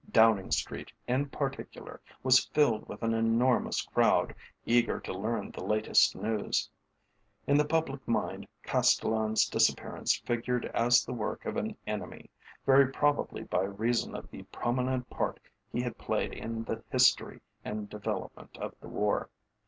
Downing 0.11 0.49
Street, 0.49 0.91
in 1.07 1.29
particular, 1.29 2.01
was 2.23 2.43
filled 2.47 2.89
with 2.89 3.03
an 3.03 3.13
enormous 3.13 3.83
crowd, 3.83 4.33
eager 4.65 4.99
to 4.99 5.13
learn 5.13 5.51
the 5.51 5.63
latest 5.63 6.15
news. 6.15 6.67
In 7.45 7.55
the 7.55 7.65
public 7.65 8.07
mind 8.07 8.47
Castellan's 8.63 9.47
disappearance 9.47 10.17
figured 10.17 10.65
as 10.73 11.05
the 11.05 11.13
work 11.13 11.45
of 11.45 11.55
an 11.55 11.77
enemy, 11.85 12.31
very 12.65 12.91
probably 12.91 13.43
by 13.43 13.61
reason 13.61 14.15
of 14.15 14.27
the 14.31 14.41
prominent 14.45 15.07
part 15.11 15.39
he 15.71 15.81
had 15.83 15.99
played 15.99 16.33
in 16.33 16.63
the 16.63 16.83
history 16.89 17.39
and 17.63 17.87
development 17.87 18.57
of 18.57 18.73
the 18.81 18.89
war. 18.89 19.29